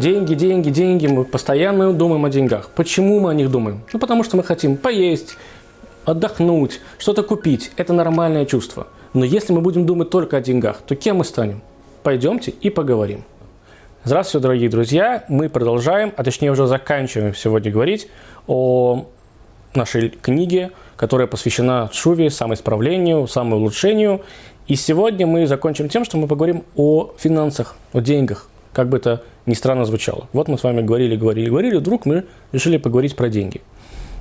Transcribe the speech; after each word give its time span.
Деньги, 0.00 0.32
деньги, 0.32 0.70
деньги. 0.70 1.06
Мы 1.08 1.26
постоянно 1.26 1.92
думаем 1.92 2.24
о 2.24 2.30
деньгах. 2.30 2.70
Почему 2.70 3.20
мы 3.20 3.32
о 3.32 3.34
них 3.34 3.50
думаем? 3.50 3.82
Ну, 3.92 3.98
потому 3.98 4.24
что 4.24 4.38
мы 4.38 4.42
хотим 4.42 4.78
поесть, 4.78 5.36
отдохнуть, 6.06 6.80
что-то 6.96 7.22
купить. 7.22 7.70
Это 7.76 7.92
нормальное 7.92 8.46
чувство. 8.46 8.86
Но 9.12 9.26
если 9.26 9.52
мы 9.52 9.60
будем 9.60 9.84
думать 9.84 10.08
только 10.08 10.38
о 10.38 10.40
деньгах, 10.40 10.78
то 10.86 10.96
кем 10.96 11.18
мы 11.18 11.24
станем? 11.26 11.60
Пойдемте 12.02 12.50
и 12.50 12.70
поговорим. 12.70 13.24
Здравствуйте, 14.04 14.42
дорогие 14.42 14.70
друзья. 14.70 15.26
Мы 15.28 15.50
продолжаем, 15.50 16.14
а 16.16 16.24
точнее 16.24 16.50
уже 16.50 16.66
заканчиваем 16.66 17.34
сегодня 17.34 17.70
говорить 17.70 18.08
о 18.46 19.04
нашей 19.74 20.08
книге, 20.08 20.70
которая 20.96 21.26
посвящена 21.26 21.90
шуве, 21.92 22.30
самоисправлению, 22.30 23.26
самоулучшению. 23.26 24.22
И 24.66 24.76
сегодня 24.76 25.26
мы 25.26 25.46
закончим 25.46 25.90
тем, 25.90 26.06
что 26.06 26.16
мы 26.16 26.26
поговорим 26.26 26.64
о 26.74 27.10
финансах, 27.18 27.76
о 27.92 28.00
деньгах, 28.00 28.46
как 28.72 28.88
бы 28.88 28.98
это 28.98 29.22
ни 29.46 29.54
странно 29.54 29.84
звучало. 29.84 30.28
Вот 30.32 30.48
мы 30.48 30.58
с 30.58 30.62
вами 30.62 30.82
говорили, 30.82 31.16
говорили, 31.16 31.48
говорили, 31.48 31.76
вдруг 31.76 32.06
мы 32.06 32.24
решили 32.52 32.76
поговорить 32.76 33.16
про 33.16 33.28
деньги. 33.28 33.60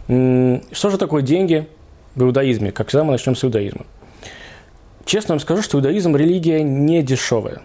Что 0.07 0.89
же 0.89 0.97
такое 0.97 1.21
деньги 1.21 1.67
в 2.15 2.23
иудаизме? 2.23 2.71
Как 2.71 2.87
всегда, 2.87 3.03
мы 3.03 3.11
начнем 3.11 3.35
с 3.35 3.43
иудаизма. 3.43 3.85
Честно 5.05 5.33
вам 5.33 5.39
скажу, 5.39 5.61
что 5.61 5.77
иудаизм– 5.77 6.15
религия 6.17 6.63
не 6.63 7.03
дешевая. 7.03 7.61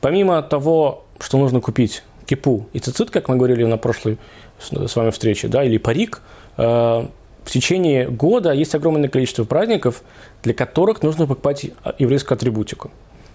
Помимо 0.00 0.42
того, 0.42 1.04
что 1.18 1.38
нужно 1.38 1.60
купить 1.60 2.02
кипу 2.26 2.66
и 2.72 2.78
цицит, 2.78 3.10
как 3.10 3.28
мы 3.28 3.36
говорили 3.36 3.64
на 3.64 3.76
прошлой 3.76 4.18
с 4.58 4.96
вами 4.96 5.10
встрече, 5.10 5.48
да, 5.48 5.64
или 5.64 5.78
парик, 5.78 6.22
э, 6.56 6.62
в 6.62 7.50
течение 7.50 8.08
года 8.08 8.52
есть 8.52 8.74
огромное 8.74 9.08
количество 9.08 9.44
праздников, 9.44 10.02
для 10.42 10.54
которых 10.54 11.02
нужно 11.02 11.26
покупать 11.26 11.66
еврейскую 11.98 12.36
атрибутику. 12.36 12.90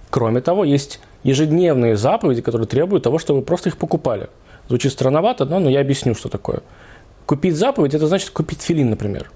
Кроме 0.09 0.41
того, 0.41 0.63
есть 0.63 0.99
ежедневные 1.23 1.97
заповеди, 1.97 2.41
которые 2.41 2.67
требуют 2.67 3.03
того, 3.03 3.19
чтобы 3.19 3.39
вы 3.39 3.45
просто 3.45 3.69
их 3.69 3.77
покупали. 3.77 4.29
Звучит 4.69 4.91
странновато, 4.91 5.45
но, 5.45 5.59
но 5.59 5.69
я 5.69 5.81
объясню, 5.81 6.15
что 6.15 6.29
такое. 6.29 6.61
Купить 7.25 7.55
заповедь– 7.55 7.93
это 7.95 8.07
значит 8.07 8.29
купить 8.29 8.61
филин, 8.61 8.89
например. 8.89 9.29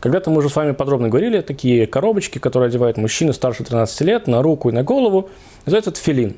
Когда-то 0.00 0.30
мы 0.30 0.38
уже 0.38 0.48
с 0.48 0.56
вами 0.56 0.72
подробно 0.72 1.08
говорили, 1.08 1.40
такие 1.40 1.86
коробочки, 1.86 2.38
которые 2.38 2.68
одевают 2.68 2.98
мужчины 2.98 3.32
старше 3.32 3.64
13 3.64 4.00
лет 4.02 4.26
на 4.26 4.42
руку 4.42 4.68
и 4.68 4.72
на 4.72 4.84
голову, 4.84 5.30
называется 5.66 5.90
тфилин. 5.90 6.36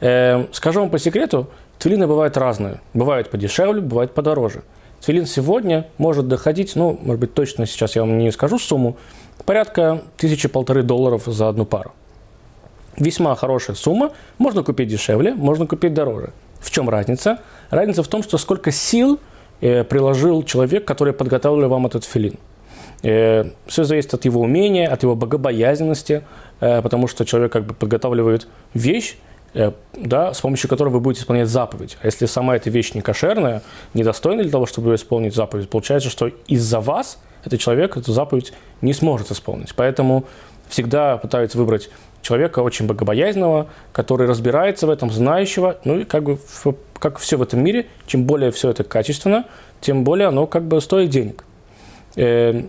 Э, 0.00 0.44
скажу 0.52 0.80
вам 0.80 0.90
по 0.90 0.98
секрету, 0.98 1.48
тфилины 1.78 2.06
бывают 2.06 2.36
разные. 2.36 2.80
Бывают 2.94 3.30
подешевле, 3.30 3.80
бывают 3.80 4.12
подороже. 4.14 4.62
Тфилин 5.00 5.26
сегодня 5.26 5.88
может 5.98 6.28
доходить, 6.28 6.76
ну, 6.76 6.98
может 7.02 7.20
быть, 7.20 7.34
точно 7.34 7.66
сейчас 7.66 7.96
я 7.96 8.02
вам 8.02 8.18
не 8.18 8.30
скажу 8.30 8.58
сумму, 8.58 8.96
порядка 9.46 10.02
тысячи-полторы 10.18 10.82
долларов 10.82 11.24
за 11.26 11.48
одну 11.48 11.64
пару 11.64 11.92
весьма 12.96 13.34
хорошая 13.36 13.76
сумма. 13.76 14.12
Можно 14.38 14.62
купить 14.62 14.88
дешевле, 14.88 15.34
можно 15.34 15.66
купить 15.66 15.94
дороже. 15.94 16.30
В 16.60 16.70
чем 16.70 16.88
разница? 16.88 17.38
Разница 17.70 18.02
в 18.02 18.08
том, 18.08 18.22
что 18.22 18.38
сколько 18.38 18.70
сил 18.70 19.18
э, 19.60 19.84
приложил 19.84 20.42
человек, 20.42 20.84
который 20.84 21.12
подготовил 21.12 21.68
вам 21.68 21.86
этот 21.86 22.04
филин. 22.04 22.34
Э, 23.02 23.44
все 23.66 23.84
зависит 23.84 24.14
от 24.14 24.24
его 24.24 24.42
умения, 24.42 24.88
от 24.88 25.02
его 25.02 25.14
богобоязненности, 25.14 26.22
э, 26.60 26.82
потому 26.82 27.08
что 27.08 27.24
человек 27.24 27.52
как 27.52 27.64
бы 27.64 27.74
подготавливает 27.74 28.46
вещь, 28.74 29.16
да, 29.96 30.32
с 30.32 30.40
помощью 30.40 30.70
которой 30.70 30.90
вы 30.90 31.00
будете 31.00 31.22
исполнять 31.22 31.48
заповедь. 31.48 31.98
А 32.02 32.06
если 32.06 32.26
сама 32.26 32.54
эта 32.54 32.70
вещь 32.70 32.94
не 32.94 33.00
кошерная, 33.00 33.62
недостойна 33.94 34.42
для 34.42 34.52
того, 34.52 34.64
чтобы 34.66 34.94
исполнить 34.94 35.34
заповедь, 35.34 35.68
получается, 35.68 36.08
что 36.08 36.30
из-за 36.46 36.78
вас 36.78 37.18
этот 37.44 37.58
человек 37.58 37.96
эту 37.96 38.12
заповедь 38.12 38.52
не 38.80 38.92
сможет 38.92 39.32
исполнить. 39.32 39.74
Поэтому 39.74 40.24
всегда 40.68 41.16
пытаются 41.16 41.58
выбрать 41.58 41.90
человека 42.22 42.60
очень 42.60 42.86
богобоязненного, 42.86 43.68
который 43.92 44.26
разбирается 44.26 44.86
в 44.86 44.90
этом, 44.90 45.10
знающего, 45.10 45.78
ну 45.84 46.00
и 46.00 46.04
как 46.04 46.22
бы 46.24 46.38
как 46.98 47.18
все 47.18 47.36
в 47.36 47.42
этом 47.42 47.62
мире, 47.64 47.86
чем 48.06 48.24
более 48.24 48.50
все 48.50 48.70
это 48.70 48.84
качественно, 48.84 49.46
тем 49.80 50.04
более 50.04 50.28
оно 50.28 50.46
как 50.46 50.64
бы 50.64 50.80
стоит 50.80 51.10
денег. 51.10 51.44
Э, 52.16 52.62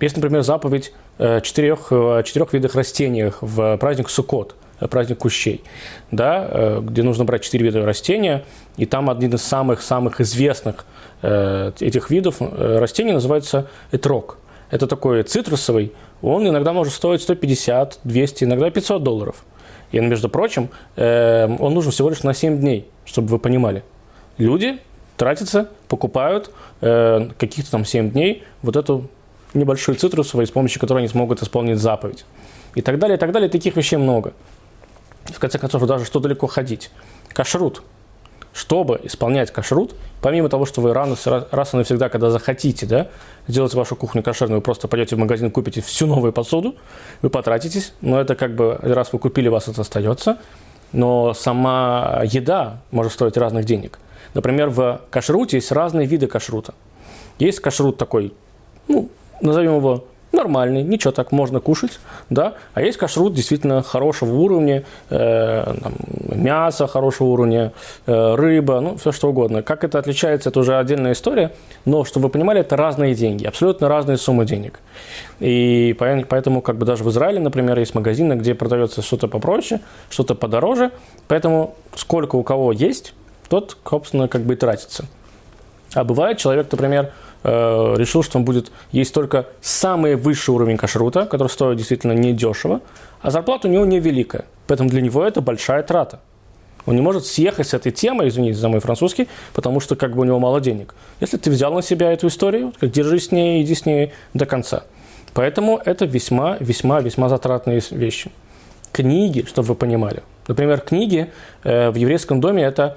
есть, 0.00 0.16
например, 0.16 0.42
заповедь 0.42 0.92
четырех, 1.42 1.88
четырех 2.24 2.52
видах 2.52 2.76
растений 2.76 3.32
в 3.40 3.76
праздник 3.78 4.08
Суккот, 4.08 4.54
праздник 4.86 5.18
кущей, 5.18 5.64
да, 6.10 6.46
э, 6.48 6.80
где 6.82 7.02
нужно 7.02 7.24
брать 7.24 7.42
четыре 7.42 7.66
вида 7.66 7.84
растения, 7.84 8.44
и 8.76 8.86
там 8.86 9.10
один 9.10 9.34
из 9.34 9.42
самых-самых 9.42 10.20
известных 10.20 10.86
э, 11.22 11.72
этих 11.80 12.10
видов 12.10 12.36
растений 12.40 13.12
называется 13.12 13.68
этрог. 13.90 14.38
Это 14.70 14.86
такой 14.86 15.22
цитрусовый, 15.22 15.92
он 16.22 16.46
иногда 16.48 16.72
может 16.72 16.92
стоить 16.92 17.22
150, 17.22 18.00
200, 18.04 18.44
иногда 18.44 18.70
500 18.70 19.02
долларов. 19.02 19.44
И, 19.92 20.00
между 20.00 20.28
прочим, 20.28 20.68
э, 20.96 21.48
он 21.58 21.74
нужен 21.74 21.92
всего 21.92 22.10
лишь 22.10 22.22
на 22.22 22.34
7 22.34 22.58
дней, 22.58 22.88
чтобы 23.04 23.28
вы 23.28 23.38
понимали. 23.38 23.82
Люди 24.36 24.78
тратятся, 25.16 25.70
покупают 25.88 26.50
э, 26.80 27.30
каких-то 27.38 27.70
там 27.70 27.84
7 27.84 28.10
дней 28.10 28.44
вот 28.62 28.76
эту 28.76 29.08
небольшую 29.54 29.96
цитрусовую, 29.96 30.46
с 30.46 30.50
помощью 30.50 30.80
которой 30.80 30.98
они 30.98 31.08
смогут 31.08 31.42
исполнить 31.42 31.78
заповедь. 31.78 32.24
И 32.74 32.82
так 32.82 32.98
далее, 32.98 33.16
и 33.16 33.20
так 33.20 33.32
далее. 33.32 33.48
Таких 33.48 33.76
вещей 33.76 33.96
много. 33.96 34.34
В 35.24 35.38
конце 35.38 35.58
концов, 35.58 35.84
даже 35.86 36.04
что 36.04 36.20
далеко 36.20 36.46
ходить. 36.46 36.90
Кашрут– 37.32 37.82
чтобы 38.58 38.98
исполнять 39.04 39.52
кашрут, 39.52 39.94
помимо 40.20 40.48
того, 40.48 40.66
что 40.66 40.80
вы 40.80 40.92
рано, 40.92 41.14
раз 41.52 41.74
и 41.74 41.76
навсегда, 41.76 42.08
когда 42.08 42.28
захотите, 42.30 42.86
да, 42.86 43.06
сделать 43.46 43.72
вашу 43.74 43.94
кухню 43.94 44.20
кошерной, 44.20 44.56
вы 44.56 44.62
просто 44.62 44.88
пойдете 44.88 45.14
в 45.14 45.18
магазин, 45.20 45.52
купите 45.52 45.80
всю 45.80 46.08
новую 46.08 46.32
посуду, 46.32 46.74
вы 47.22 47.30
потратитесь, 47.30 47.92
но 48.00 48.20
это 48.20 48.34
как 48.34 48.56
бы, 48.56 48.76
раз 48.82 49.12
вы 49.12 49.20
купили, 49.20 49.46
у 49.46 49.52
вас 49.52 49.68
это 49.68 49.82
остается, 49.82 50.38
но 50.92 51.34
сама 51.34 52.22
еда 52.24 52.80
может 52.90 53.12
стоить 53.12 53.36
разных 53.36 53.64
денег. 53.64 54.00
Например, 54.34 54.70
в 54.70 55.02
кашруте 55.08 55.58
есть 55.58 55.70
разные 55.70 56.08
виды 56.08 56.26
кашрута. 56.26 56.74
Есть 57.38 57.60
кашрут 57.60 57.96
такой, 57.96 58.34
ну, 58.88 59.08
назовем 59.40 59.76
его 59.76 60.04
нормальный, 60.38 60.82
ничего 60.82 61.12
так 61.12 61.32
можно 61.32 61.60
кушать, 61.60 62.00
да, 62.30 62.54
а 62.74 62.80
есть 62.80 62.96
кашрут 62.96 63.34
действительно 63.34 63.82
хорошего 63.82 64.34
уровня, 64.34 64.84
э, 65.10 65.74
там, 65.82 65.92
мясо 66.34 66.86
хорошего 66.86 67.28
уровня, 67.28 67.72
э, 68.06 68.34
рыба, 68.34 68.80
ну, 68.80 68.96
все 68.96 69.12
что 69.12 69.28
угодно. 69.28 69.62
Как 69.62 69.84
это 69.84 69.98
отличается, 69.98 70.48
это 70.48 70.60
уже 70.60 70.78
отдельная 70.78 71.12
история, 71.12 71.52
но, 71.84 72.04
чтобы 72.04 72.26
вы 72.26 72.30
понимали, 72.30 72.60
это 72.60 72.76
разные 72.76 73.14
деньги, 73.14 73.44
абсолютно 73.44 73.88
разные 73.88 74.16
суммы 74.16 74.46
денег. 74.46 74.80
И 75.40 75.94
поэтому, 75.98 76.62
как 76.62 76.76
бы 76.76 76.86
даже 76.86 77.04
в 77.04 77.10
Израиле, 77.10 77.40
например, 77.40 77.78
есть 77.78 77.94
магазины, 77.94 78.34
где 78.34 78.54
продается 78.54 79.02
что-то 79.02 79.28
попроще, 79.28 79.80
что-то 80.08 80.34
подороже, 80.34 80.90
поэтому 81.26 81.74
сколько 81.94 82.36
у 82.36 82.42
кого 82.42 82.72
есть, 82.72 83.14
тот, 83.48 83.76
собственно, 83.88 84.28
как 84.28 84.42
бы 84.42 84.54
и 84.54 84.56
тратится. 84.56 85.04
А 85.94 86.04
бывает 86.04 86.38
человек, 86.38 86.70
например, 86.70 87.12
Э, 87.44 87.94
решил, 87.96 88.22
что 88.22 88.38
он 88.38 88.44
будет 88.44 88.72
есть 88.90 89.14
только 89.14 89.46
самый 89.60 90.16
высший 90.16 90.50
уровень 90.50 90.76
кашрута, 90.76 91.26
который 91.26 91.48
стоит 91.48 91.76
действительно 91.76 92.12
недешево, 92.12 92.80
а 93.20 93.30
зарплата 93.30 93.68
у 93.68 93.70
него 93.70 93.84
невеликая. 93.86 94.44
Поэтому 94.66 94.90
для 94.90 95.00
него 95.00 95.24
это 95.24 95.40
большая 95.40 95.82
трата. 95.82 96.20
Он 96.86 96.96
не 96.96 97.02
может 97.02 97.26
съехать 97.26 97.68
с 97.68 97.74
этой 97.74 97.92
темы, 97.92 98.28
извините 98.28 98.58
за 98.58 98.68
мой 98.68 98.80
французский, 98.80 99.28
потому 99.52 99.78
что 99.78 99.94
как 99.94 100.16
бы 100.16 100.22
у 100.22 100.24
него 100.24 100.38
мало 100.38 100.60
денег. 100.60 100.94
Если 101.20 101.36
ты 101.36 101.50
взял 101.50 101.72
на 101.74 101.82
себя 101.82 102.12
эту 102.12 102.28
историю, 102.28 102.72
как 102.80 102.90
держись 102.90 103.26
с 103.26 103.32
ней, 103.32 103.62
иди 103.62 103.74
с 103.74 103.84
ней 103.86 104.12
до 104.34 104.46
конца. 104.46 104.84
Поэтому 105.34 105.80
это 105.84 106.06
весьма, 106.06 106.56
весьма, 106.58 107.00
весьма 107.00 107.28
затратные 107.28 107.80
вещи. 107.90 108.32
Книги, 108.90 109.44
чтобы 109.46 109.68
вы 109.68 109.74
понимали. 109.74 110.22
Например, 110.48 110.80
книги 110.80 111.30
э, 111.62 111.90
в 111.90 111.94
еврейском 111.94 112.40
доме– 112.40 112.62
это 112.64 112.96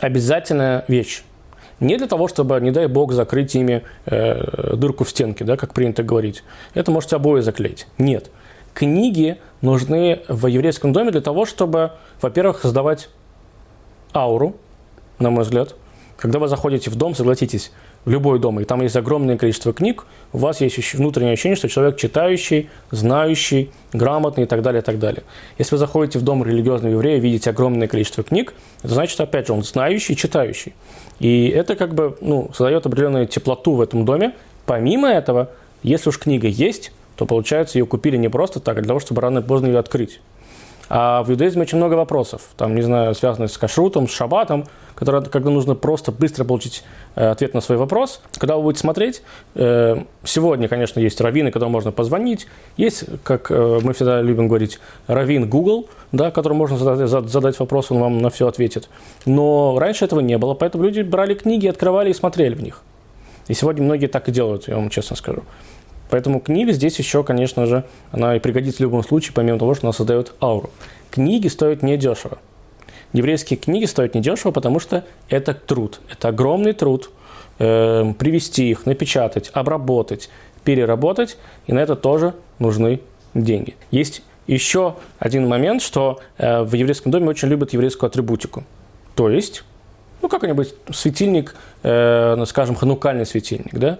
обязательная 0.00 0.84
вещь. 0.88 1.22
Не 1.80 1.96
для 1.96 2.06
того, 2.06 2.28
чтобы, 2.28 2.60
не 2.60 2.70
дай 2.70 2.86
бог, 2.86 3.12
закрыть 3.12 3.54
ими 3.54 3.82
э, 4.04 4.76
дырку 4.76 5.04
в 5.04 5.10
стенке, 5.10 5.44
да, 5.44 5.56
как 5.56 5.72
принято 5.72 6.02
говорить. 6.02 6.44
Это 6.74 6.90
можете 6.90 7.16
обои 7.16 7.40
заклеить. 7.40 7.86
Нет. 7.96 8.30
Книги 8.74 9.38
нужны 9.62 10.20
в 10.28 10.46
еврейском 10.46 10.92
доме 10.92 11.10
для 11.10 11.22
того, 11.22 11.46
чтобы, 11.46 11.92
во-первых, 12.20 12.60
создавать 12.60 13.08
ауру, 14.14 14.56
на 15.18 15.30
мой 15.30 15.44
взгляд. 15.44 15.74
Когда 16.16 16.38
вы 16.38 16.48
заходите 16.48 16.90
в 16.90 16.96
дом, 16.96 17.14
согласитесь, 17.14 17.72
любой 18.06 18.38
дом, 18.38 18.60
и 18.60 18.64
там 18.64 18.82
есть 18.82 18.96
огромное 18.96 19.36
количество 19.36 19.72
книг, 19.72 20.06
у 20.32 20.38
вас 20.38 20.60
есть 20.60 20.94
внутреннее 20.94 21.34
ощущение, 21.34 21.56
что 21.56 21.68
человек 21.68 21.96
читающий, 21.96 22.70
знающий, 22.90 23.70
грамотный 23.92 24.44
и 24.44 24.46
так 24.46 24.62
далее, 24.62 24.80
и 24.80 24.84
так 24.84 24.98
далее. 24.98 25.22
Если 25.58 25.74
вы 25.74 25.78
заходите 25.78 26.18
в 26.18 26.22
дом 26.22 26.44
религиозного 26.44 26.92
еврея 26.92 27.18
и 27.18 27.20
видите 27.20 27.50
огромное 27.50 27.88
количество 27.88 28.24
книг, 28.24 28.54
это 28.82 28.94
значит, 28.94 29.20
опять 29.20 29.48
же, 29.48 29.52
он 29.52 29.62
знающий, 29.62 30.16
читающий. 30.16 30.74
И 31.18 31.48
это 31.48 31.76
как 31.76 31.94
бы 31.94 32.16
ну, 32.20 32.50
создает 32.54 32.86
определенную 32.86 33.26
теплоту 33.26 33.74
в 33.74 33.80
этом 33.80 34.04
доме. 34.04 34.32
Помимо 34.64 35.08
этого, 35.08 35.50
если 35.82 36.08
уж 36.08 36.18
книга 36.18 36.48
есть, 36.48 36.92
то 37.16 37.26
получается 37.26 37.78
ее 37.78 37.84
купили 37.84 38.16
не 38.16 38.28
просто 38.28 38.60
так, 38.60 38.78
а 38.78 38.80
для 38.80 38.88
того, 38.88 39.00
чтобы 39.00 39.20
рано 39.20 39.40
или 39.40 39.46
поздно 39.46 39.66
ее 39.66 39.78
открыть. 39.78 40.20
А 40.90 41.22
в 41.22 41.30
иудаизме 41.30 41.62
очень 41.62 41.78
много 41.78 41.94
вопросов, 41.94 42.42
там, 42.56 42.74
не 42.74 42.82
знаю, 42.82 43.14
связанных 43.14 43.52
с 43.52 43.56
кашрутом, 43.56 44.08
с 44.08 44.12
шабатом, 44.12 44.66
которые, 44.96 45.22
когда 45.22 45.48
нужно 45.48 45.76
просто 45.76 46.10
быстро 46.10 46.44
получить 46.44 46.82
э, 47.14 47.28
ответ 47.30 47.54
на 47.54 47.60
свой 47.60 47.78
вопрос. 47.78 48.20
Когда 48.36 48.56
вы 48.56 48.64
будете 48.64 48.80
смотреть, 48.80 49.22
э, 49.54 50.02
сегодня, 50.24 50.66
конечно, 50.66 50.98
есть 50.98 51.20
раввины, 51.20 51.52
которым 51.52 51.72
можно 51.72 51.92
позвонить, 51.92 52.48
есть, 52.76 53.04
как 53.22 53.52
э, 53.52 53.78
мы 53.84 53.94
всегда 53.94 54.20
любим 54.20 54.48
говорить, 54.48 54.80
раввин 55.06 55.48
Google, 55.48 55.88
да, 56.10 56.32
которому 56.32 56.58
можно 56.58 56.76
задать, 56.76 57.30
задать 57.30 57.60
вопрос, 57.60 57.92
он 57.92 58.00
вам 58.00 58.18
на 58.18 58.28
все 58.28 58.48
ответит. 58.48 58.88
Но 59.26 59.78
раньше 59.78 60.04
этого 60.04 60.18
не 60.18 60.36
было, 60.38 60.54
поэтому 60.54 60.82
люди 60.82 61.02
брали 61.02 61.34
книги, 61.34 61.68
открывали 61.68 62.10
и 62.10 62.14
смотрели 62.14 62.56
в 62.56 62.62
них. 62.64 62.82
И 63.46 63.54
сегодня 63.54 63.84
многие 63.84 64.08
так 64.08 64.28
и 64.28 64.32
делают, 64.32 64.66
я 64.66 64.74
вам 64.74 64.90
честно 64.90 65.14
скажу. 65.14 65.42
Поэтому 66.10 66.40
книга 66.40 66.72
здесь 66.72 66.98
еще, 66.98 67.22
конечно 67.24 67.66
же, 67.66 67.84
она 68.10 68.36
и 68.36 68.40
пригодится 68.40 68.78
в 68.78 68.80
любом 68.80 69.04
случае, 69.04 69.32
помимо 69.34 69.58
того, 69.58 69.74
что 69.74 69.86
она 69.86 69.92
создает 69.92 70.34
ауру. 70.40 70.70
Книги 71.10 71.48
стоят 71.48 71.82
недешево. 71.82 72.38
Еврейские 73.12 73.58
книги 73.58 73.86
стоят 73.86 74.14
недешево, 74.14 74.52
потому 74.52 74.80
что 74.80 75.04
это 75.28 75.54
труд. 75.54 76.00
Это 76.10 76.28
огромный 76.28 76.72
труд. 76.72 77.10
Э, 77.58 78.12
привести 78.18 78.70
их, 78.70 78.86
напечатать, 78.86 79.50
обработать, 79.52 80.30
переработать. 80.64 81.36
И 81.66 81.72
на 81.72 81.80
это 81.80 81.96
тоже 81.96 82.34
нужны 82.58 83.00
деньги. 83.34 83.74
Есть 83.90 84.22
еще 84.46 84.96
один 85.18 85.46
момент, 85.46 85.82
что 85.82 86.20
э, 86.38 86.62
в 86.62 86.74
еврейском 86.74 87.12
доме 87.12 87.28
очень 87.28 87.48
любят 87.48 87.72
еврейскую 87.72 88.08
атрибутику. 88.08 88.64
То 89.14 89.28
есть, 89.28 89.64
ну, 90.22 90.28
как-нибудь 90.28 90.74
светильник, 90.92 91.54
э, 91.82 92.34
ну, 92.36 92.46
скажем, 92.46 92.74
ханукальный 92.76 93.26
светильник, 93.26 93.74
да? 93.74 93.98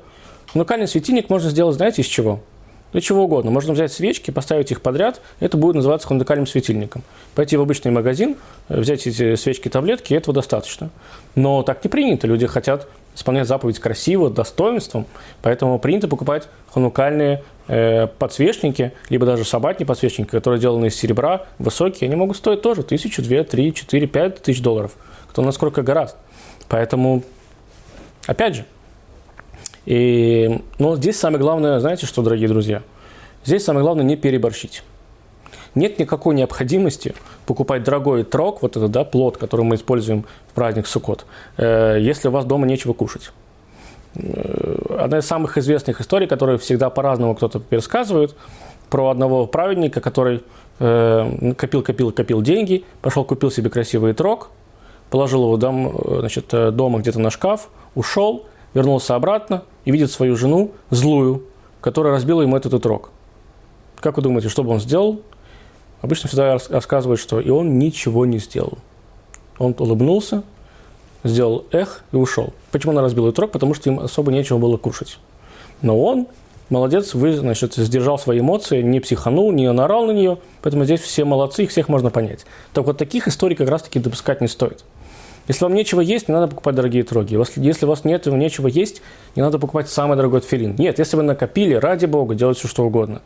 Ханукальный 0.52 0.88
светильник 0.88 1.30
можно 1.30 1.48
сделать, 1.50 1.76
знаете, 1.76 2.02
из 2.02 2.06
чего? 2.06 2.40
Для 2.92 3.00
чего 3.00 3.22
угодно. 3.22 3.52
Можно 3.52 3.72
взять 3.72 3.92
свечки, 3.92 4.32
поставить 4.32 4.72
их 4.72 4.82
подряд, 4.82 5.20
это 5.38 5.56
будет 5.56 5.76
называться 5.76 6.08
ханукальным 6.08 6.46
светильником. 6.46 7.02
Пойти 7.36 7.56
в 7.56 7.60
обычный 7.60 7.92
магазин, 7.92 8.36
э, 8.68 8.80
взять 8.80 9.06
эти 9.06 9.36
свечки-таблетки, 9.36 10.12
этого 10.12 10.34
достаточно. 10.34 10.90
Но 11.36 11.62
так 11.62 11.84
не 11.84 11.88
принято. 11.88 12.26
Люди 12.26 12.48
хотят 12.48 12.88
исполнять 13.14 13.46
заповедь 13.46 13.78
красиво, 13.78 14.28
достоинством, 14.28 15.06
поэтому 15.40 15.78
принято 15.78 16.08
покупать 16.08 16.48
ханукальные 16.72 17.44
э, 17.68 18.08
подсвечники, 18.08 18.92
либо 19.08 19.26
даже 19.26 19.44
собатни 19.44 19.84
подсвечники, 19.84 20.30
которые 20.30 20.58
сделаны 20.58 20.86
из 20.86 20.96
серебра, 20.96 21.46
высокие, 21.60 22.08
они 22.08 22.16
могут 22.16 22.36
стоить 22.36 22.60
тоже 22.60 22.82
тысячу, 22.82 23.22
две, 23.22 23.44
три, 23.44 23.72
четыре, 23.72 24.08
пять 24.08 24.42
тысяч 24.42 24.62
долларов. 24.62 24.96
Кто 25.28 25.42
насколько 25.42 25.82
гораздо. 25.82 26.18
Поэтому, 26.68 27.22
опять 28.26 28.56
же, 28.56 28.64
и, 29.86 30.62
но 30.78 30.96
здесь 30.96 31.18
самое 31.18 31.40
главное, 31.40 31.80
знаете 31.80 32.06
что, 32.06 32.22
дорогие 32.22 32.48
друзья? 32.48 32.82
Здесь 33.44 33.64
самое 33.64 33.84
главное 33.84 34.04
не 34.04 34.16
переборщить. 34.16 34.82
Нет 35.74 35.98
никакой 35.98 36.34
необходимости 36.34 37.14
покупать 37.46 37.84
дорогой 37.84 38.24
трог, 38.24 38.62
вот 38.62 38.76
этот 38.76 38.90
да, 38.90 39.04
плод, 39.04 39.36
который 39.36 39.64
мы 39.64 39.76
используем 39.76 40.26
в 40.48 40.54
праздник 40.54 40.86
Суккот, 40.86 41.26
э, 41.56 41.98
если 42.00 42.28
у 42.28 42.30
вас 42.32 42.44
дома 42.44 42.66
нечего 42.66 42.92
кушать. 42.92 43.30
Э, 44.16 44.96
одна 44.98 45.18
из 45.18 45.26
самых 45.26 45.56
известных 45.56 46.00
историй, 46.00 46.26
которые 46.26 46.58
всегда 46.58 46.90
по-разному 46.90 47.34
кто-то 47.34 47.60
пересказывает, 47.60 48.34
про 48.90 49.10
одного 49.10 49.46
праведника, 49.46 50.00
который 50.00 50.42
э, 50.80 51.52
копил, 51.56 51.82
копил, 51.82 52.10
копил 52.10 52.42
деньги, 52.42 52.84
пошел 53.00 53.24
купил 53.24 53.52
себе 53.52 53.70
красивый 53.70 54.12
трог, 54.12 54.50
положил 55.08 55.44
его 55.44 55.56
дом, 55.56 55.96
значит, 56.18 56.48
дома 56.48 56.98
где-то 56.98 57.20
на 57.20 57.30
шкаф, 57.30 57.68
ушел, 57.94 58.46
вернулся 58.74 59.14
обратно 59.14 59.62
и 59.84 59.90
видит 59.90 60.10
свою 60.10 60.36
жену, 60.36 60.72
злую, 60.90 61.44
которая 61.80 62.12
разбила 62.12 62.42
ему 62.42 62.56
этот 62.56 62.84
рог. 62.86 63.10
Как 63.96 64.16
вы 64.16 64.22
думаете, 64.22 64.48
что 64.48 64.62
бы 64.62 64.70
он 64.70 64.80
сделал? 64.80 65.20
Обычно 66.00 66.28
всегда 66.28 66.58
рассказывают, 66.70 67.20
что 67.20 67.40
и 67.40 67.50
он 67.50 67.78
ничего 67.78 68.24
не 68.24 68.38
сделал. 68.38 68.78
Он 69.58 69.74
улыбнулся, 69.78 70.42
сделал 71.24 71.66
эх 71.70 72.04
и 72.12 72.16
ушел. 72.16 72.54
Почему 72.70 72.92
он 72.92 72.98
разбил 72.98 73.26
этот 73.26 73.38
рог? 73.40 73.52
Потому 73.52 73.74
что 73.74 73.90
им 73.90 74.00
особо 74.00 74.32
нечего 74.32 74.58
было 74.58 74.78
кушать. 74.78 75.18
Но 75.82 76.00
он, 76.00 76.28
молодец, 76.70 77.14
вы, 77.14 77.34
значит, 77.34 77.74
сдержал 77.74 78.18
свои 78.18 78.40
эмоции, 78.40 78.80
не 78.80 79.00
психанул, 79.00 79.52
не 79.52 79.70
наорал 79.70 80.06
на 80.06 80.12
нее, 80.12 80.38
поэтому 80.62 80.84
здесь 80.84 81.00
все 81.00 81.24
молодцы, 81.24 81.64
их 81.64 81.70
всех 81.70 81.88
можно 81.88 82.10
понять. 82.10 82.46
Так 82.72 82.86
вот 82.86 82.96
таких 82.96 83.28
историй 83.28 83.56
как 83.56 83.68
раз-таки 83.68 83.98
допускать 83.98 84.40
не 84.40 84.48
стоит. 84.48 84.84
Если 85.48 85.64
вам 85.64 85.74
нечего 85.74 86.00
есть, 86.00 86.28
не 86.28 86.34
надо 86.34 86.48
покупать 86.48 86.74
дорогие 86.74 87.02
троги. 87.02 87.36
Если 87.56 87.84
у 87.84 87.88
вас 87.88 88.04
нет 88.04 88.26
нечего 88.26 88.68
есть, 88.68 89.02
не 89.34 89.42
надо 89.42 89.58
покупать 89.58 89.88
самый 89.88 90.16
дорогой 90.16 90.40
тфилин. 90.40 90.76
Нет, 90.78 90.98
если 90.98 91.16
вы 91.16 91.22
накопили, 91.22 91.74
ради 91.74 92.06
бога, 92.06 92.34
делайте 92.34 92.60
все 92.60 92.68
что 92.68 92.84
угодно. 92.84 93.20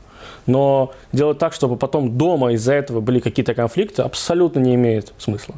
Но 0.47 0.93
делать 1.13 1.39
так, 1.39 1.53
чтобы 1.53 1.77
потом 1.77 2.17
дома 2.17 2.53
из-за 2.53 2.75
этого 2.75 3.01
были 3.01 3.21
какие-то 3.21 3.55
конфликты, 3.55 4.03
абсолютно 4.03 4.61
не 4.61 4.75
имеет 4.75 5.13
смысла. 5.19 5.55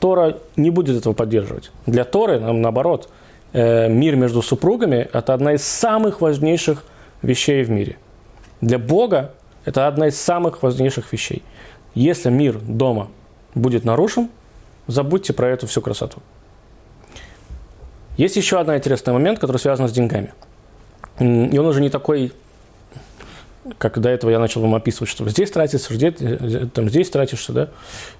Тора 0.00 0.38
не 0.56 0.70
будет 0.70 0.96
этого 0.96 1.12
поддерживать. 1.12 1.70
Для 1.86 2.04
Торы, 2.04 2.38
наоборот, 2.40 3.10
э, 3.52 3.88
мир 3.88 4.16
между 4.16 4.42
супругами– 4.42 5.08
это 5.12 5.34
одна 5.34 5.54
из 5.54 5.64
самых 5.64 6.20
важнейших 6.20 6.84
вещей 7.22 7.64
в 7.64 7.70
мире. 7.70 7.96
Для 8.60 8.78
Бога 8.78 9.32
это 9.64 9.86
одна 9.86 10.08
из 10.08 10.18
самых 10.18 10.62
важнейших 10.62 11.12
вещей. 11.12 11.42
Если 11.94 12.30
мир 12.30 12.58
дома 12.58 13.08
будет 13.54 13.84
нарушен, 13.84 14.30
забудьте 14.88 15.32
про 15.32 15.48
эту 15.48 15.68
всю 15.68 15.80
красоту. 15.80 16.20
Есть 18.16 18.34
еще 18.34 18.58
один 18.58 18.74
интересный 18.74 19.12
момент, 19.12 19.38
который 19.38 19.58
связан 19.58 19.88
с 19.88 19.92
деньгами. 19.92 20.32
И 21.20 21.56
он 21.58 21.66
уже 21.66 21.80
не 21.80 21.90
такой, 21.90 22.32
как 23.78 24.00
до 24.00 24.08
этого 24.08 24.30
я 24.30 24.40
начал 24.40 24.60
вам 24.60 24.74
описывать, 24.74 25.08
что 25.08 25.28
здесь 25.28 25.50
тратится, 25.52 25.94
здесь, 25.94 26.14
там, 26.72 26.88
здесь 26.88 27.10
тратишься. 27.10 27.52
Да? 27.52 27.68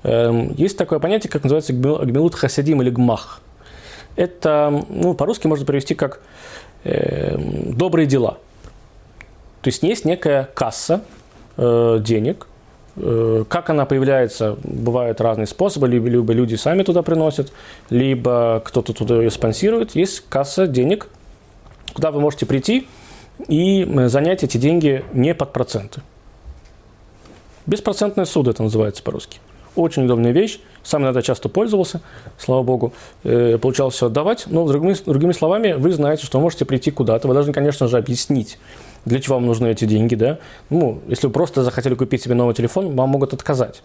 Эм, 0.04 0.54
есть 0.54 0.78
такое 0.78 1.00
понятие, 1.00 1.30
как 1.30 1.42
называется 1.42 1.72
гмилут 1.72 2.36
хасидим 2.36 2.80
или 2.82 2.90
гмах. 2.90 3.40
Это, 4.14 4.84
ну, 4.88 5.14
по-русски 5.14 5.46
можно 5.48 5.66
перевести 5.66 5.94
как 5.94 6.20
э, 6.84 7.36
добрые 7.38 8.06
дела. 8.06 8.38
То 9.62 9.68
есть 9.68 9.82
есть 9.82 10.04
некая 10.04 10.48
касса 10.54 11.02
э, 11.56 11.98
денег, 12.00 12.46
Э, 12.46 12.57
как 13.48 13.70
она 13.70 13.86
появляется, 13.86 14.56
бывают 14.64 15.20
разные 15.20 15.46
способы. 15.46 15.88
Либо, 15.88 16.08
либо 16.08 16.32
люди 16.32 16.54
сами 16.54 16.82
туда 16.82 17.02
приносят, 17.02 17.52
либо 17.90 18.62
кто-то 18.64 18.92
туда 18.92 19.16
ее 19.16 19.30
спонсирует. 19.30 19.94
Есть 19.94 20.24
касса 20.28 20.66
денег, 20.66 21.08
куда 21.94 22.10
вы 22.10 22.20
можете 22.20 22.46
прийти 22.46 22.86
и 23.46 23.82
э, 23.84 24.08
занять 24.08 24.42
эти 24.42 24.56
деньги 24.56 25.04
не 25.12 25.34
под 25.34 25.52
проценты. 25.52 26.00
Беспроцентное 27.66 28.24
суд 28.24 28.48
это 28.48 28.62
называется 28.62 29.02
по-русски. 29.02 29.38
Очень 29.78 30.06
удобная 30.06 30.32
вещь. 30.32 30.58
Сам 30.82 31.02
иногда 31.02 31.22
часто 31.22 31.48
пользовался, 31.48 32.00
слава 32.36 32.64
богу. 32.64 32.92
Э, 33.22 33.58
получалось 33.58 33.94
все 33.94 34.06
отдавать. 34.06 34.46
Но 34.48 34.66
другими, 34.66 34.96
другими 35.06 35.30
словами, 35.30 35.74
вы 35.74 35.92
знаете, 35.92 36.26
что 36.26 36.38
вы 36.38 36.42
можете 36.42 36.64
прийти 36.64 36.90
куда-то. 36.90 37.28
Вы 37.28 37.34
должны, 37.34 37.52
конечно 37.52 37.86
же, 37.86 37.96
объяснить, 37.96 38.58
для 39.04 39.20
чего 39.20 39.36
вам 39.36 39.46
нужны 39.46 39.68
эти 39.68 39.84
деньги, 39.84 40.16
да? 40.16 40.38
Ну, 40.68 40.98
если 41.06 41.28
вы 41.28 41.32
просто 41.32 41.62
захотели 41.62 41.94
купить 41.94 42.24
себе 42.24 42.34
новый 42.34 42.56
телефон, 42.56 42.96
вам 42.96 43.10
могут 43.10 43.32
отказать. 43.34 43.84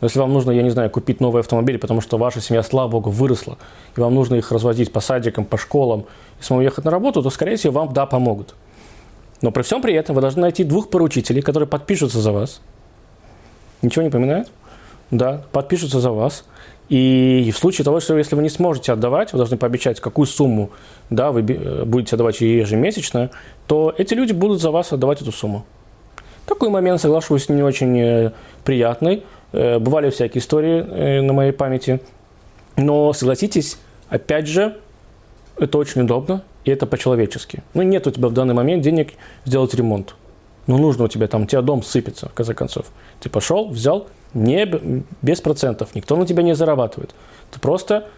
Но 0.00 0.06
если 0.06 0.18
вам 0.18 0.32
нужно, 0.32 0.50
я 0.50 0.62
не 0.62 0.70
знаю, 0.70 0.88
купить 0.88 1.20
новый 1.20 1.40
автомобиль, 1.40 1.78
потому 1.78 2.00
что 2.00 2.16
ваша 2.16 2.40
семья, 2.40 2.62
слава 2.62 2.88
богу, 2.88 3.10
выросла, 3.10 3.58
и 3.98 4.00
вам 4.00 4.14
нужно 4.14 4.36
их 4.36 4.50
развозить 4.50 4.92
по 4.92 5.00
садикам, 5.00 5.44
по 5.44 5.58
школам, 5.58 6.06
и 6.40 6.42
самому 6.42 6.62
ехать 6.62 6.86
на 6.86 6.90
работу, 6.90 7.22
то, 7.22 7.28
скорее 7.28 7.56
всего, 7.56 7.80
вам, 7.80 7.92
да, 7.92 8.06
помогут. 8.06 8.54
Но 9.42 9.50
при 9.50 9.60
всем 9.60 9.82
при 9.82 9.92
этом 9.92 10.14
вы 10.14 10.22
должны 10.22 10.40
найти 10.40 10.64
двух 10.64 10.88
поручителей, 10.88 11.42
которые 11.42 11.68
подпишутся 11.68 12.20
за 12.20 12.32
вас. 12.32 12.62
Ничего 13.82 14.02
не 14.02 14.10
поминают? 14.10 14.48
Да, 15.10 15.42
подпишутся 15.52 16.00
за 16.00 16.10
вас. 16.10 16.44
И 16.88 17.50
в 17.54 17.58
случае 17.58 17.84
того, 17.84 18.00
что 18.00 18.16
если 18.16 18.36
вы 18.36 18.42
не 18.42 18.50
сможете 18.50 18.92
отдавать, 18.92 19.32
вы 19.32 19.38
должны 19.38 19.56
пообещать, 19.56 20.00
какую 20.00 20.26
сумму 20.26 20.70
да, 21.08 21.32
вы 21.32 21.40
э, 21.40 21.84
будете 21.84 22.16
отдавать 22.16 22.40
ежемесячно, 22.40 23.30
то 23.66 23.94
эти 23.96 24.14
люди 24.14 24.32
будут 24.32 24.60
за 24.60 24.70
вас 24.70 24.92
отдавать 24.92 25.22
эту 25.22 25.32
сумму. 25.32 25.64
Такой 26.46 26.68
момент, 26.68 27.00
соглашусь, 27.00 27.48
не 27.48 27.62
очень 27.62 27.98
э, 27.98 28.32
приятный. 28.64 29.24
Э, 29.52 29.78
бывали 29.78 30.10
всякие 30.10 30.42
истории 30.42 31.20
на 31.20 31.32
моей 31.32 31.52
памяти. 31.52 32.00
Но 32.76 33.12
согласитесь, 33.12 33.78
опять 34.08 34.46
же, 34.46 34.76
это 35.56 35.78
очень 35.78 36.02
удобно, 36.02 36.42
и 36.64 36.70
это 36.70 36.86
по-человечески. 36.86 37.62
Ну, 37.72 37.82
нет 37.82 38.06
у 38.06 38.10
тебя 38.10 38.28
в 38.28 38.32
данный 38.32 38.54
момент 38.54 38.82
денег 38.82 39.14
сделать 39.44 39.72
ремонт. 39.74 40.16
Ну, 40.66 40.78
нужно 40.78 41.04
у 41.04 41.08
тебя 41.08 41.28
там, 41.28 41.42
у 41.42 41.46
тебя 41.46 41.62
дом 41.62 41.82
сыпется, 41.82 42.28
в 42.28 42.32
конце 42.32 42.54
концов. 42.54 42.86
Ты 43.20 43.28
пошел, 43.28 43.68
взял, 43.68 44.06
не 44.32 44.66
без 45.22 45.40
процентов, 45.40 45.94
никто 45.94 46.16
на 46.16 46.26
тебя 46.26 46.42
не 46.42 46.54
зарабатывает. 46.54 47.14
Ты 47.50 47.60
просто 47.60 48.08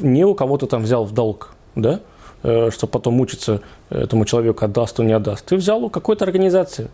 не 0.00 0.24
у 0.24 0.34
кого-то 0.34 0.66
там 0.66 0.82
взял 0.82 1.04
в 1.04 1.12
долг, 1.12 1.54
да, 1.74 2.00
э, 2.42 2.70
чтобы 2.70 2.90
потом 2.90 3.14
мучиться 3.14 3.60
этому 3.90 4.24
человеку, 4.24 4.64
отдаст 4.64 5.00
он, 5.00 5.08
не 5.08 5.12
отдаст. 5.12 5.44
Ты 5.44 5.56
взял 5.56 5.82
у 5.84 5.90
какой-то 5.90 6.24
организации, 6.24 6.90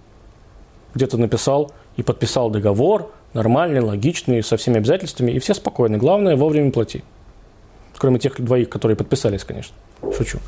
где-то 0.95 1.19
написал 1.19 1.73
и 1.97 2.03
подписал 2.03 2.51
договор, 2.51 3.13
нормальный, 3.35 3.81
логичный, 3.81 4.43
со 4.43 4.57
всеми 4.57 4.79
обязательствами, 4.79 5.33
и 5.33 5.39
все 5.39 5.55
спокойны. 5.55 5.99
Главное, 5.99 6.37
вовремя 6.37 6.73
плати. 6.73 7.05
Кроме 7.97 8.19
тех 8.19 8.41
двоих, 8.41 8.71
которые 8.71 8.97
подписались, 8.97 9.45
конечно. 9.45 9.75
Шучу. 10.17 10.39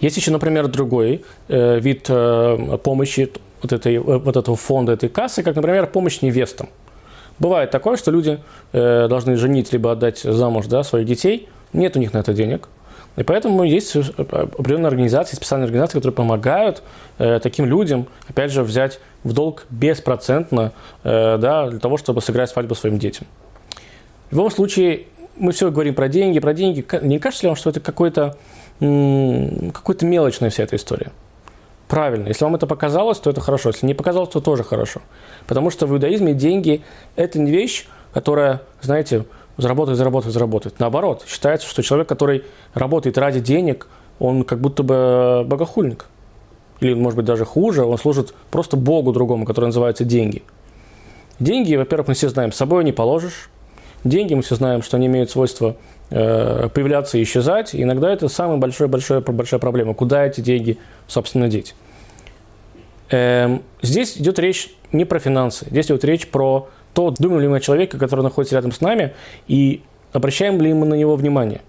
Есть 0.00 0.16
еще, 0.16 0.30
например, 0.30 0.66
другой 0.68 1.24
э, 1.48 1.78
вид 1.78 2.06
э, 2.08 2.78
помощи 2.82 3.32
вот, 3.62 3.72
этой, 3.72 3.98
вот 3.98 4.36
этого 4.36 4.56
фонда, 4.56 4.92
этой 4.92 5.08
кассы, 5.08 5.42
как, 5.42 5.56
например, 5.56 5.86
помощь 5.86 6.22
невестам. 6.22 6.68
Бывает 7.38 7.70
такое, 7.70 7.96
что 7.96 8.10
люди 8.10 8.40
э, 8.72 9.06
должны 9.08 9.36
женить 9.36 9.72
либо 9.72 9.92
отдать 9.92 10.18
замуж 10.18 10.66
да, 10.66 10.82
своих 10.82 11.06
детей, 11.06 11.48
нет 11.72 11.96
у 11.96 12.00
них 12.00 12.12
на 12.12 12.18
это 12.18 12.32
денег. 12.32 12.68
И 13.16 13.24
поэтому 13.24 13.64
есть 13.64 13.96
определенные 13.96 14.88
организации, 14.88 15.34
специальные 15.34 15.66
организации, 15.66 15.98
которые 15.98 16.14
помогают 16.14 16.82
э, 17.18 17.40
таким 17.42 17.66
людям, 17.66 18.06
опять 18.28 18.52
же, 18.52 18.62
взять 18.62 19.00
в 19.24 19.32
долг 19.32 19.66
беспроцентно 19.70 20.72
э, 21.02 21.36
да, 21.38 21.68
для 21.68 21.80
того, 21.80 21.96
чтобы 21.96 22.20
сыграть 22.20 22.50
свадьбу 22.50 22.74
своим 22.74 22.98
детям. 22.98 23.26
В 24.30 24.34
любом 24.34 24.50
случае, 24.50 25.06
мы 25.36 25.52
все 25.52 25.70
говорим 25.70 25.94
про 25.94 26.08
деньги, 26.08 26.38
про 26.38 26.52
деньги. 26.52 26.84
Не 27.02 27.18
кажется 27.18 27.46
ли 27.46 27.48
вам, 27.48 27.56
что 27.56 27.70
это 27.70 27.80
какой-то 27.80 28.36
какой-то 28.78 30.06
мелочная 30.06 30.50
вся 30.50 30.62
эта 30.62 30.76
история? 30.76 31.10
Правильно. 31.88 32.28
Если 32.28 32.44
вам 32.44 32.54
это 32.54 32.66
показалось, 32.66 33.18
то 33.18 33.30
это 33.30 33.40
хорошо. 33.40 33.70
Если 33.70 33.86
не 33.86 33.94
показалось, 33.94 34.28
то 34.28 34.40
тоже 34.40 34.62
хорошо. 34.62 35.00
Потому 35.46 35.70
что 35.70 35.86
в 35.86 35.92
иудаизме 35.92 36.34
деньги– 36.34 36.82
это 37.16 37.38
не 37.38 37.50
вещь, 37.50 37.86
которая, 38.12 38.62
знаете, 38.82 39.24
заработает, 39.56 39.96
заработает, 39.96 40.34
заработает. 40.34 40.78
Наоборот, 40.80 41.24
считается, 41.26 41.66
что 41.66 41.82
человек, 41.82 42.06
который 42.06 42.44
работает 42.74 43.16
ради 43.16 43.40
денег, 43.40 43.88
он 44.18 44.44
как 44.44 44.60
будто 44.60 44.82
бы 44.82 45.44
богохульник. 45.46 46.06
Или, 46.80 46.92
может 46.94 47.16
быть, 47.16 47.26
даже 47.26 47.44
хуже, 47.44 47.84
он 47.84 47.96
служит 47.98 48.34
просто 48.50 48.76
Богу 48.76 49.12
другому, 49.12 49.46
который 49.46 49.66
называется 49.66 50.04
деньги. 50.04 50.42
Деньги, 51.40 51.74
во-первых, 51.74 52.08
мы 52.08 52.14
все 52.14 52.28
знаем, 52.28 52.52
с 52.52 52.56
собой 52.56 52.84
не 52.84 52.92
положишь. 52.92 53.48
Деньги, 54.04 54.34
мы 54.34 54.42
все 54.42 54.56
знаем, 54.56 54.82
что 54.82 54.96
они 54.96 55.06
имеют 55.06 55.30
свойство 55.30 55.76
появляться 56.10 57.18
и 57.18 57.22
исчезать. 57.22 57.74
И 57.74 57.82
иногда 57.82 58.12
это 58.12 58.28
самая 58.28 58.56
большая, 58.56 58.88
большая, 58.88 59.20
большая 59.20 59.60
проблема. 59.60 59.94
Куда 59.94 60.24
эти 60.24 60.40
деньги, 60.40 60.78
собственно, 61.06 61.48
деть? 61.48 61.74
Эм, 63.10 63.62
здесь 63.82 64.18
идет 64.18 64.38
речь 64.38 64.70
не 64.92 65.04
про 65.04 65.18
финансы. 65.18 65.66
Здесь 65.70 65.86
идет 65.86 66.04
речь 66.04 66.28
про 66.28 66.68
то, 66.94 67.10
думаем 67.10 67.42
ли 67.42 67.48
мы 67.48 67.58
о 67.58 67.60
человеке, 67.60 67.98
который 67.98 68.22
находится 68.22 68.56
рядом 68.56 68.72
с 68.72 68.80
нами, 68.80 69.14
и 69.46 69.82
обращаем 70.12 70.60
ли 70.60 70.72
мы 70.72 70.86
на 70.86 70.94
него 70.94 71.16
внимание. 71.16 71.60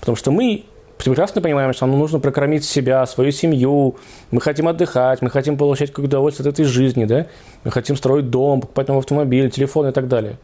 Потому 0.00 0.16
что 0.16 0.30
мы 0.30 0.64
прекрасно 0.98 1.42
понимаем, 1.42 1.72
что 1.72 1.86
нам 1.86 1.98
нужно 1.98 2.20
прокормить 2.20 2.64
себя, 2.64 3.04
свою 3.06 3.30
семью, 3.30 3.96
мы 4.30 4.40
хотим 4.40 4.68
отдыхать, 4.68 5.22
мы 5.22 5.30
хотим 5.30 5.56
получать 5.56 5.90
какое-то 5.90 6.16
удовольствие 6.16 6.48
от 6.48 6.54
этой 6.54 6.64
жизни, 6.64 7.04
да? 7.04 7.26
мы 7.64 7.70
хотим 7.70 7.96
строить 7.96 8.30
дом, 8.30 8.60
покупать 8.60 8.88
новый 8.88 9.00
автомобиль, 9.00 9.50
телефон 9.50 9.88
и 9.88 9.92
так 9.92 10.08
далее. 10.08 10.38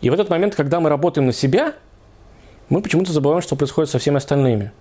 И 0.00 0.10
в 0.10 0.12
этот 0.12 0.30
момент, 0.30 0.54
когда 0.54 0.78
мы 0.80 0.88
работаем 0.88 1.26
на 1.26 1.32
себя, 1.32 1.74
мы 2.68 2.82
почему-то 2.82 3.12
забываем, 3.12 3.42
что 3.42 3.56
происходит 3.56 3.90
со 3.90 3.98
всеми 3.98 4.16
остальными. 4.16 4.72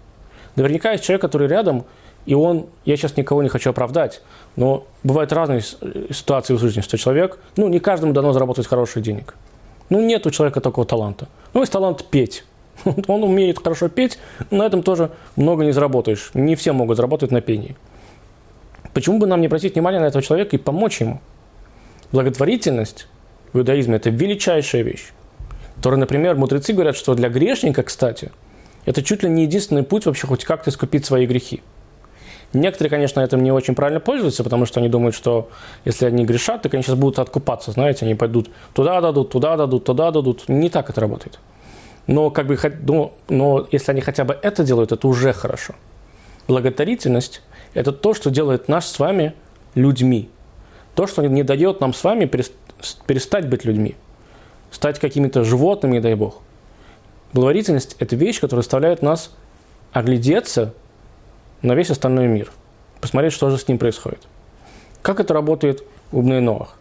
Наверняка 0.56 0.91
есть 0.91 1.03
человек, 1.03 1.22
который 1.22 1.48
рядом, 1.48 1.86
и 2.25 2.34
он, 2.34 2.65
я 2.84 2.98
сейчас 2.98 3.15
никого 3.15 3.41
не 3.44 3.50
хочу 3.50 3.70
оправдать, 3.70 4.22
но 4.56 4.86
бывают 5.03 5.32
разные 5.32 5.62
ситуации 5.62 6.53
в 6.53 6.60
жизни, 6.60 6.82
что 6.82 6.98
человек, 6.98 7.39
ну, 7.56 7.70
не 7.70 7.79
каждому 7.79 8.12
дано 8.12 8.34
заработать 8.34 8.67
хороших 8.67 9.03
денег. 9.03 9.36
Ну, 9.89 10.01
нет 10.01 10.25
у 10.25 10.32
человека 10.32 10.60
такого 10.60 10.86
таланта. 10.86 11.29
Ну, 11.53 11.62
есть 11.62 11.72
талант 11.72 12.06
петь. 12.10 12.44
Он 13.08 13.24
умеет 13.24 13.60
хорошо 13.63 13.88
петь, 13.88 14.20
на 14.51 14.63
этом 14.63 14.84
тоже 14.84 15.12
много 15.36 15.63
не 15.63 15.72
заработаешь. 15.72 16.32
Не 16.34 16.56
все 16.56 16.74
могут 16.74 16.98
заработать 16.98 17.32
на 17.32 17.39
пении. 17.39 17.75
Почему 18.94 19.20
бы 19.20 19.27
нам 19.27 19.41
не 19.41 19.48
обратить 19.48 19.75
внимание 19.75 20.01
на 20.01 20.06
этого 20.06 20.22
человека 20.22 20.56
и 20.56 20.60
помочь 20.60 21.01
ему? 21.01 21.22
Благотворительность 22.12 23.08
в 23.53 23.60
иудаизме– 23.60 23.96
это 23.98 24.10
величайшая 24.10 24.82
вещь. 24.82 25.12
Которая, 25.77 26.00
например, 26.00 26.36
мудрецы 26.36 26.74
говорят, 26.74 26.96
что 26.96 27.15
для 27.15 27.29
грешника, 27.29 27.84
кстати, 27.84 28.31
это 28.86 29.03
чуть 29.03 29.24
ли 29.24 29.29
не 29.29 29.43
единственный 29.43 29.84
путь 29.84 30.05
вообще 30.05 30.27
хоть 30.27 30.43
как-то 30.43 30.69
искупить 30.69 31.05
свои 31.05 31.25
грехи. 31.25 31.62
Некоторые, 32.53 32.89
конечно, 32.89 33.19
этим 33.19 33.43
не 33.43 33.51
очень 33.51 33.75
правильно 33.75 34.00
пользуются, 34.00 34.43
потому 34.43 34.65
что 34.65 34.79
они 34.79 34.89
думают, 34.89 35.15
что 35.15 35.50
если 35.84 36.05
они 36.05 36.25
грешат, 36.25 36.62
то 36.62 36.69
они 36.72 36.81
сейчас 36.81 36.96
будут 36.96 37.19
откупаться, 37.19 37.72
знаете, 37.72 38.05
они 38.05 38.15
пойдут 38.15 38.50
туда 38.74 39.01
дадут, 39.01 39.29
туда 39.29 39.57
дадут, 39.57 39.84
туда 39.84 40.12
дадут. 40.12 40.48
Не 40.48 40.69
так 40.69 40.89
это 40.89 41.01
работает. 41.01 41.39
Но, 42.07 42.29
как 42.31 42.48
бы, 42.48 42.57
ну, 42.84 43.13
но 43.27 43.67
если 43.72 43.91
они 43.91 44.00
хотя 44.00 44.24
бы 44.24 44.38
это 44.41 44.63
делают, 44.63 44.93
это 44.93 45.07
уже 45.07 45.34
хорошо. 45.34 45.75
Благотворительность– 46.48 47.41
это 47.74 47.91
то, 47.91 48.13
что 48.13 48.29
делает 48.29 48.69
нас 48.69 48.89
с 48.89 48.98
вами 48.98 49.34
людьми. 49.75 50.29
То, 50.96 51.05
что 51.05 51.22
не 51.27 51.43
дает 51.43 51.81
нам 51.81 51.93
с 51.93 52.01
вами 52.03 52.25
перестать 52.25 53.50
быть 53.50 53.65
людьми, 53.65 53.96
стать 54.71 55.00
какими-то 55.00 55.43
животными, 55.43 55.93
не 55.93 56.00
дай 56.00 56.15
бог. 56.15 56.41
Благотворительность– 57.33 57.95
это 58.00 58.15
вещь, 58.15 58.39
которая 58.39 58.63
заставляет 58.63 59.01
нас 59.01 59.31
оглядеться 59.91 60.74
на 61.62 61.74
весь 61.75 61.89
остальной 61.89 62.27
мир, 62.27 62.51
посмотреть, 63.01 63.33
что 63.33 63.50
же 63.50 63.57
с 63.57 63.67
ним 63.67 63.77
происходит. 63.77 64.27
Как 65.01 65.19
это 65.19 65.33
работает 65.33 65.83
в 66.12 66.21
Бнейноах? 66.21 66.77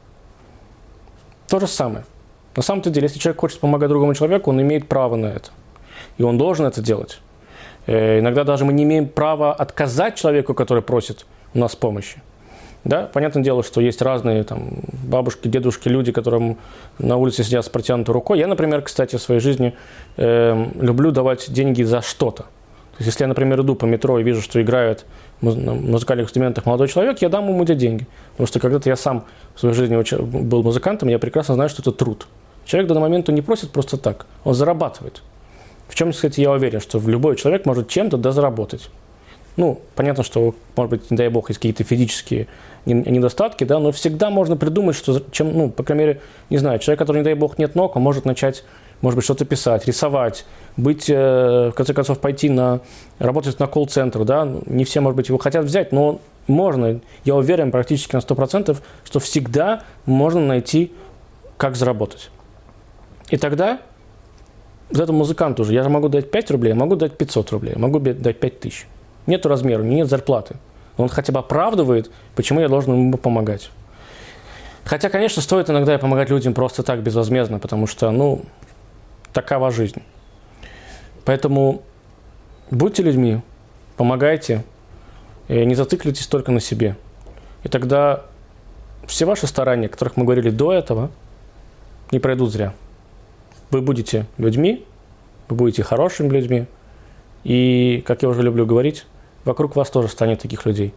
То 1.48 1.60
же 1.60 1.66
самое– 1.66 2.04
на 2.56 2.62
самом-то 2.62 2.88
деле, 2.88 3.04
если 3.04 3.18
человек 3.18 3.40
хочет 3.40 3.60
помогать 3.60 3.90
другому 3.90 4.14
человеку, 4.14 4.50
он 4.50 4.60
имеет 4.62 4.88
право 4.88 5.16
на 5.16 5.26
это. 5.26 5.50
И 6.16 6.22
он 6.22 6.38
должен 6.38 6.64
это 6.64 6.80
делать. 6.80 7.20
Э, 7.86 8.18
иногда 8.18 8.44
даже 8.44 8.64
мы 8.64 8.72
не 8.72 8.84
имеем 8.84 9.08
права 9.08 9.52
отказать 9.52 10.16
человеку, 10.16 10.54
который 10.54 10.82
просит 10.82 11.26
у 11.52 11.58
нас 11.58 11.76
помощи. 11.76 12.22
Да, 12.86 13.10
понятное 13.12 13.42
дело, 13.42 13.64
что 13.64 13.80
есть 13.80 14.00
разные 14.00 14.44
там, 14.44 14.68
бабушки, 15.02 15.48
дедушки, 15.48 15.88
люди, 15.88 16.12
которым 16.12 16.56
на 17.00 17.16
улице 17.16 17.42
сидят 17.42 17.64
с 17.64 17.68
протянутой 17.68 18.12
рукой. 18.12 18.38
Я, 18.38 18.46
например, 18.46 18.80
кстати, 18.82 19.16
в 19.16 19.20
своей 19.20 19.40
жизни 19.40 19.74
э, 20.16 20.66
люблю 20.80 21.10
давать 21.10 21.52
деньги 21.52 21.82
за 21.82 22.00
что-то. 22.00 22.44
То 22.44 22.98
есть, 22.98 23.08
если 23.08 23.24
я, 23.24 23.28
например, 23.28 23.60
иду 23.62 23.74
по 23.74 23.86
метро 23.86 24.20
и 24.20 24.22
вижу, 24.22 24.40
что 24.40 24.62
играет 24.62 25.04
на 25.40 25.50
музыкальных 25.50 26.26
инструментах 26.26 26.64
молодой 26.64 26.86
человек, 26.86 27.20
я 27.22 27.28
дам 27.28 27.48
ему 27.48 27.64
эти 27.64 27.74
деньги. 27.74 28.06
Потому 28.32 28.46
что 28.46 28.60
когда-то 28.60 28.88
я 28.88 28.94
сам 28.94 29.24
в 29.56 29.60
своей 29.60 29.74
жизни 29.74 29.96
был 30.20 30.62
музыкантом, 30.62 31.08
я 31.08 31.18
прекрасно 31.18 31.54
знаю, 31.54 31.68
что 31.68 31.82
это 31.82 31.90
труд. 31.90 32.28
Человек 32.66 32.88
до 32.88 33.00
момента 33.00 33.32
не 33.32 33.42
просит 33.42 33.72
просто 33.72 33.96
так, 33.96 34.26
он 34.44 34.54
зарабатывает. 34.54 35.22
В 35.88 35.96
чем, 35.96 36.12
кстати, 36.12 36.40
я 36.40 36.52
уверен, 36.52 36.78
что 36.80 37.00
любой 37.00 37.34
человек 37.34 37.66
может 37.66 37.88
чем-то 37.88 38.16
дозаработать. 38.16 38.90
Ну, 39.56 39.80
понятно, 39.94 40.22
что, 40.22 40.54
может 40.76 40.90
быть, 40.90 41.10
не 41.10 41.16
дай 41.16 41.28
бог, 41.28 41.48
есть 41.48 41.58
какие-то 41.58 41.82
физические 41.82 42.46
недостатки, 42.84 43.64
да, 43.64 43.78
но 43.78 43.90
всегда 43.90 44.30
можно 44.30 44.56
придумать, 44.56 44.94
что, 44.94 45.22
чем, 45.30 45.56
ну, 45.56 45.70
по 45.70 45.82
крайней 45.82 46.04
мере, 46.04 46.20
не 46.50 46.58
знаю, 46.58 46.78
человек, 46.78 46.98
который, 46.98 47.18
не 47.18 47.24
дай 47.24 47.34
бог, 47.34 47.58
нет 47.58 47.74
ног, 47.74 47.96
он 47.96 48.02
может 48.02 48.26
начать, 48.26 48.64
может 49.00 49.16
быть, 49.16 49.24
что-то 49.24 49.44
писать, 49.44 49.86
рисовать, 49.86 50.44
быть, 50.76 51.08
э, 51.08 51.70
в 51.70 51.74
конце 51.74 51.94
концов, 51.94 52.20
пойти 52.20 52.50
на, 52.50 52.80
работать 53.18 53.58
на 53.58 53.66
колл-центр, 53.66 54.24
да, 54.24 54.46
не 54.66 54.84
все, 54.84 55.00
может 55.00 55.16
быть, 55.16 55.28
его 55.28 55.38
хотят 55.38 55.64
взять, 55.64 55.90
но 55.90 56.20
можно, 56.46 57.00
я 57.24 57.34
уверен 57.34 57.70
практически 57.70 58.14
на 58.14 58.20
100%, 58.20 58.76
что 59.04 59.20
всегда 59.20 59.82
можно 60.04 60.40
найти, 60.40 60.92
как 61.56 61.76
заработать. 61.76 62.30
И 63.30 63.38
тогда 63.38 63.80
вот 64.90 65.00
этому 65.00 65.18
музыканту 65.18 65.62
уже, 65.62 65.72
я 65.72 65.82
же 65.82 65.88
могу 65.88 66.08
дать 66.08 66.30
5 66.30 66.50
рублей, 66.52 66.74
могу 66.74 66.94
дать 66.94 67.16
500 67.16 67.50
рублей, 67.50 67.74
могу 67.76 67.98
дать 67.98 68.38
5 68.38 68.60
тысяч. 68.60 68.86
Нет 69.26 69.44
размера, 69.46 69.82
нет 69.82 70.08
зарплаты. 70.08 70.56
Он 70.96 71.08
хотя 71.08 71.32
бы 71.32 71.40
оправдывает, 71.40 72.10
почему 72.34 72.60
я 72.60 72.68
должен 72.68 72.92
ему 72.94 73.18
помогать. 73.18 73.70
Хотя, 74.84 75.08
конечно, 75.10 75.42
стоит 75.42 75.68
иногда 75.68 75.94
и 75.94 75.98
помогать 75.98 76.30
людям 76.30 76.54
просто 76.54 76.82
так, 76.82 77.02
безвозмездно, 77.02 77.58
потому 77.58 77.86
что, 77.86 78.10
ну, 78.10 78.44
такова 79.32 79.70
жизнь. 79.70 80.02
Поэтому 81.24 81.82
будьте 82.70 83.02
людьми, 83.02 83.40
помогайте, 83.96 84.64
не 85.48 85.74
зацикливайтесь 85.74 86.26
только 86.28 86.52
на 86.52 86.60
себе. 86.60 86.96
И 87.64 87.68
тогда 87.68 88.22
все 89.06 89.24
ваши 89.24 89.46
старания, 89.46 89.86
о 89.86 89.90
которых 89.90 90.16
мы 90.16 90.24
говорили 90.24 90.50
до 90.50 90.72
этого, 90.72 91.10
не 92.12 92.20
пройдут 92.20 92.52
зря 92.52 92.72
вы 93.70 93.80
будете 93.80 94.26
людьми, 94.38 94.84
вы 95.48 95.56
будете 95.56 95.82
хорошими 95.82 96.28
людьми, 96.28 96.66
и, 97.44 98.02
как 98.06 98.22
я 98.22 98.28
уже 98.28 98.42
люблю 98.42 98.66
говорить, 98.66 99.06
вокруг 99.46 99.76
вас 99.76 99.88
тоже 99.88 100.08
станет 100.08 100.40
таких 100.40 100.66
людей. 100.66 100.92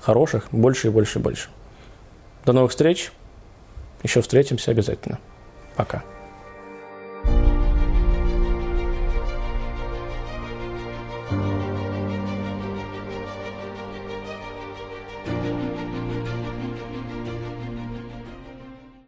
Хороших, 0.00 0.48
больше 0.50 0.88
и 0.88 0.90
больше 0.90 1.20
и 1.20 1.22
больше. 1.22 1.50
До 2.44 2.52
новых 2.52 2.72
встреч. 2.72 3.12
Еще 4.02 4.22
встретимся 4.22 4.70
обязательно. 4.70 5.18
Пока. 5.76 6.02